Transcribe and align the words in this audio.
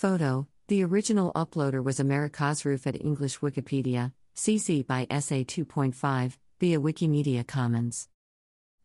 Photo 0.00 0.46
The 0.68 0.82
original 0.82 1.30
uploader 1.34 1.84
was 1.84 1.98
Amerikazruf 1.98 2.86
at 2.86 3.04
English 3.04 3.40
Wikipedia, 3.40 4.14
CC 4.34 4.86
by 4.86 5.06
SA 5.10 5.44
2.5, 5.44 6.38
via 6.58 6.80
Wikimedia 6.80 7.46
Commons. 7.46 8.08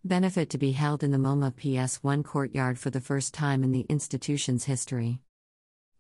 Benefit 0.04 0.50
to 0.50 0.58
be 0.58 0.74
held 0.74 1.04
in 1.04 1.12
the 1.12 1.18
MoMA 1.18 1.54
PS1 1.54 2.26
courtyard 2.26 2.78
for 2.78 2.90
the 2.90 3.00
first 3.00 3.34
time 3.34 3.64
in 3.64 3.72
the 3.72 3.86
institution's 3.88 4.66
history. 4.66 5.22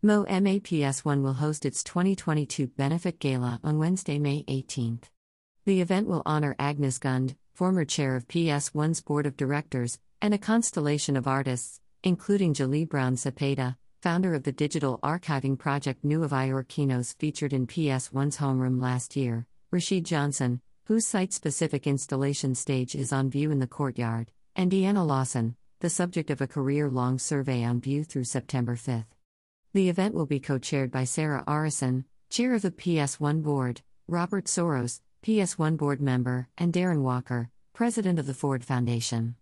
MoMA 0.04 0.62
PS1 0.62 1.22
will 1.22 1.36
host 1.36 1.66
its 1.66 1.82
2022 1.86 2.68
Benefit 2.68 3.18
Gala 3.18 3.62
on 3.64 3.80
Wednesday, 3.80 4.20
May 4.20 4.44
18th. 4.50 5.04
The 5.64 5.80
event 5.80 6.08
will 6.08 6.24
honor 6.26 6.58
Agnes 6.60 6.98
Gund, 6.98 7.38
former 7.54 7.86
chair 7.86 8.18
of 8.18 8.28
PS1's 8.28 9.00
board 9.00 9.26
of 9.26 9.38
directors, 9.38 9.98
and 10.22 10.34
a 10.34 10.38
constellation 10.38 11.16
of 11.16 11.26
artists, 11.26 11.80
including 12.04 12.54
Djali 12.54 12.86
Brown 12.86 13.16
Cepeda, 13.16 13.78
founder 14.06 14.36
of 14.36 14.44
the 14.44 14.52
digital 14.52 15.00
archiving 15.02 15.58
project 15.58 16.06
Nuevayorkinos 16.06 17.18
featured 17.18 17.52
in 17.52 17.66
PS1's 17.66 18.38
homeroom 18.38 18.80
last 18.80 19.16
year, 19.16 19.48
Rashid 19.72 20.06
Johnson, 20.06 20.62
whose 20.84 21.08
site 21.08 21.34
specific 21.34 21.88
installation 21.88 22.54
stage 22.54 22.94
is 22.94 23.12
on 23.12 23.32
view 23.32 23.50
in 23.50 23.58
the 23.58 23.66
courtyard, 23.66 24.30
and 24.56 24.70
Deana 24.70 25.04
Lawson, 25.04 25.56
the 25.80 25.90
subject 25.90 26.30
of 26.30 26.40
a 26.40 26.46
career 26.46 26.88
long 26.88 27.18
survey 27.18 27.64
on 27.64 27.82
view 27.82 28.04
through 28.04 28.26
September 28.26 28.76
5. 28.76 29.06
The 29.74 29.90
event 29.90 30.14
will 30.14 30.28
be 30.28 30.40
co 30.40 30.60
chaired 30.60 30.92
by 30.92 31.06
Sarah 31.06 31.44
Arison, 31.48 32.06
chair 32.30 32.54
of 32.54 32.62
the 32.62 32.70
PS1 32.70 33.42
board, 33.42 33.82
Robert 34.08 34.46
Soros, 34.46 35.02
PS1 35.26 35.78
board 35.78 36.00
member, 36.00 36.48
and 36.60 36.72
Darren 36.72 37.02
Walker, 37.02 37.50
president 37.74 38.20
of 38.20 38.28
the 38.28 38.36
Ford 38.36 38.64
Foundation. 38.64 39.36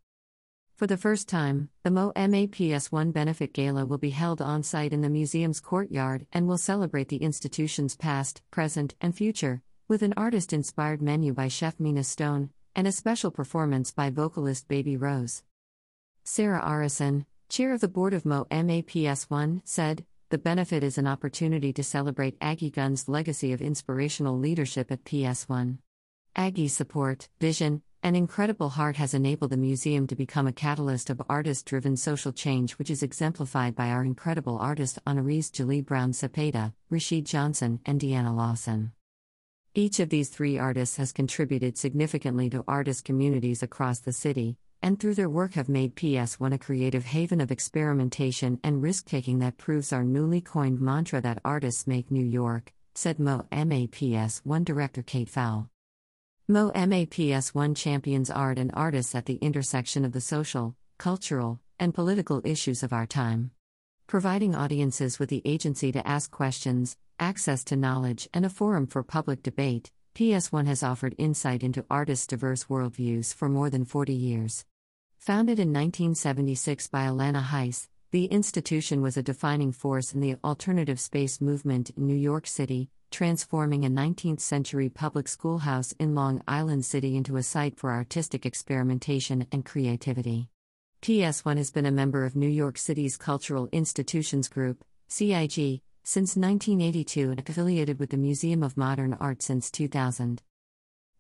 For 0.75 0.87
the 0.87 0.97
first 0.97 1.29
time, 1.29 1.69
the 1.83 1.91
MoMA 1.91 2.49
PS1 2.49 3.13
Benefit 3.13 3.53
Gala 3.53 3.85
will 3.85 3.99
be 3.99 4.09
held 4.09 4.41
on 4.41 4.63
site 4.63 4.91
in 4.91 5.01
the 5.01 5.09
museum's 5.09 5.59
courtyard 5.59 6.25
and 6.33 6.47
will 6.47 6.57
celebrate 6.57 7.09
the 7.09 7.17
institution's 7.17 7.95
past, 7.95 8.41
present, 8.49 8.95
and 8.99 9.15
future, 9.15 9.61
with 9.87 10.01
an 10.01 10.15
artist 10.17 10.51
inspired 10.51 10.99
menu 10.99 11.31
by 11.31 11.47
chef 11.47 11.79
Mina 11.79 12.03
Stone, 12.03 12.49
and 12.75 12.87
a 12.87 12.91
special 12.91 13.29
performance 13.29 13.91
by 13.91 14.09
vocalist 14.09 14.67
Baby 14.67 14.97
Rose. 14.97 15.43
Sarah 16.23 16.63
Arison, 16.65 17.27
chair 17.49 17.71
of 17.71 17.81
the 17.81 17.87
board 17.87 18.15
of 18.15 18.23
MoMA 18.23 18.83
PS1, 18.83 19.61
said, 19.63 20.03
The 20.29 20.39
benefit 20.39 20.83
is 20.83 20.97
an 20.97 21.05
opportunity 21.05 21.71
to 21.73 21.83
celebrate 21.83 22.35
Aggie 22.41 22.71
Gund's 22.71 23.07
legacy 23.07 23.53
of 23.53 23.61
inspirational 23.61 24.39
leadership 24.39 24.91
at 24.91 25.05
PS1. 25.05 25.77
Aggie's 26.35 26.73
support, 26.73 27.29
vision, 27.39 27.83
and 28.03 28.17
incredible 28.17 28.67
heart 28.67 28.97
has 28.97 29.13
enabled 29.13 29.49
the 29.49 29.57
museum 29.57 30.05
to 30.07 30.15
become 30.15 30.45
a 30.45 30.51
catalyst 30.51 31.09
of 31.09 31.21
artist 31.29 31.65
driven 31.65 31.95
social 31.95 32.33
change, 32.33 32.73
which 32.73 32.89
is 32.89 33.01
exemplified 33.01 33.73
by 33.75 33.87
our 33.89 34.03
incredible 34.03 34.57
artist 34.57 34.99
honorees 35.07 35.49
Djali 35.49 35.83
Brown 35.83 36.11
Cepeda, 36.11 36.73
Rashid 36.89 37.25
Johnson, 37.25 37.79
and 37.85 38.01
Deana 38.01 38.35
Lawson. 38.35 38.91
Each 39.73 40.01
of 40.01 40.09
these 40.09 40.27
three 40.27 40.59
artists 40.59 40.97
has 40.97 41.13
contributed 41.13 41.77
significantly 41.77 42.49
to 42.49 42.65
artist 42.67 43.05
communities 43.05 43.63
across 43.63 43.99
the 43.99 44.13
city, 44.13 44.57
and 44.81 44.99
through 44.99 45.15
their 45.15 45.29
work 45.29 45.53
have 45.53 45.69
made 45.69 45.95
PS1 45.95 46.53
a 46.53 46.57
creative 46.57 47.05
haven 47.05 47.39
of 47.39 47.51
experimentation 47.51 48.59
and 48.65 48.83
risk 48.83 49.05
taking 49.05 49.39
that 49.39 49.57
proves 49.57 49.93
our 49.93 50.03
newly 50.03 50.41
coined 50.41 50.81
mantra 50.81 51.21
that 51.21 51.41
artists 51.45 51.87
make 51.87 52.11
New 52.11 52.25
York, 52.25 52.73
said 52.93 53.17
MoMA 53.17 53.89
PS1 53.89 54.65
director 54.65 55.01
Kate 55.01 55.29
Fowle. 55.29 55.69
MoMA 56.49 57.07
PS1 57.07 57.73
champions 57.73 58.29
art 58.29 58.59
and 58.59 58.69
artists 58.73 59.15
at 59.15 59.27
the 59.27 59.35
intersection 59.35 60.03
of 60.03 60.11
the 60.11 60.19
social, 60.19 60.75
cultural, 60.97 61.61
and 61.79 61.93
political 61.93 62.41
issues 62.43 62.83
of 62.83 62.91
our 62.91 63.05
time. 63.05 63.51
Providing 64.07 64.53
audiences 64.53 65.19
with 65.19 65.29
the 65.29 65.41
agency 65.45 65.93
to 65.93 66.05
ask 66.05 66.31
questions, 66.31 66.97
access 67.17 67.63
to 67.63 67.77
knowledge, 67.77 68.27
and 68.33 68.45
a 68.45 68.49
forum 68.49 68.87
for 68.87 69.03
public 69.03 69.41
debate, 69.41 69.89
PS1 70.15 70.67
has 70.67 70.83
offered 70.83 71.15
insight 71.17 71.63
into 71.63 71.85
artists' 71.89 72.27
diverse 72.27 72.65
worldviews 72.65 73.33
for 73.33 73.47
more 73.47 73.69
than 73.69 73.85
40 73.85 74.11
years. 74.11 74.65
Founded 75.19 75.59
in 75.59 75.69
1976 75.69 76.87
by 76.87 77.05
Alanna 77.05 77.41
Heiss, 77.41 77.87
the 78.11 78.25
institution 78.25 79.01
was 79.01 79.15
a 79.15 79.23
defining 79.23 79.71
force 79.71 80.13
in 80.13 80.19
the 80.19 80.35
alternative 80.43 80.99
space 80.99 81.39
movement 81.39 81.91
in 81.91 82.05
New 82.05 82.13
York 82.13 82.47
City, 82.47 82.89
transforming 83.13 83.85
a 83.85 83.89
19th 83.89 84.41
century 84.41 84.89
public 84.89 85.27
schoolhouse 85.27 85.93
in 85.99 86.15
Long 86.15 86.41
Island 86.47 86.83
City 86.83 87.15
into 87.15 87.37
a 87.37 87.43
site 87.43 87.77
for 87.77 87.91
artistic 87.91 88.43
experimentation 88.43 89.45
and 89.51 89.63
creativity. 89.63 90.49
PS1 91.03 91.57
has 91.57 91.69
been 91.69 91.85
a 91.85 91.91
member 91.91 92.25
of 92.25 92.35
New 92.35 92.49
York 92.49 92.75
City's 92.77 93.15
Cultural 93.15 93.69
Institutions 93.71 94.47
Group, 94.47 94.83
CIG, 95.09 95.81
since 96.03 96.35
1982 96.35 97.29
and 97.29 97.39
affiliated 97.39 97.99
with 97.99 98.09
the 98.09 98.17
Museum 98.17 98.63
of 98.63 98.75
Modern 98.75 99.13
Art 99.13 99.43
since 99.43 99.69
2000. 99.69 100.41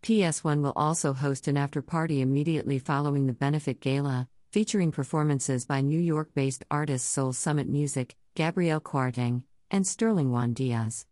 PS1 0.01 0.63
will 0.63 0.73
also 0.75 1.13
host 1.13 1.47
an 1.47 1.57
after 1.57 1.83
party 1.83 2.21
immediately 2.21 2.79
following 2.79 3.27
the 3.27 3.33
benefit 3.33 3.79
gala, 3.79 4.27
featuring 4.51 4.91
performances 4.91 5.63
by 5.65 5.81
New 5.81 5.99
York 5.99 6.33
based 6.33 6.65
artists 6.71 7.07
Soul 7.07 7.33
Summit 7.33 7.69
Music, 7.69 8.15
Gabrielle 8.33 8.81
Kwarteng, 8.81 9.43
and 9.69 9.85
Sterling 9.85 10.31
Juan 10.31 10.53
Diaz. 10.53 11.05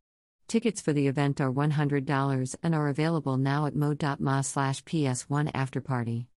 Tickets 0.52 0.82
for 0.82 0.92
the 0.92 1.08
event 1.08 1.40
are 1.40 1.50
$100 1.50 2.56
and 2.62 2.76
are 2.76 2.90
available 2.90 3.38
now 3.38 3.68
at 3.68 3.74
mo.ma 3.74 4.42
slash 4.42 4.84
PS1 4.84 5.50
afterparty. 5.54 6.26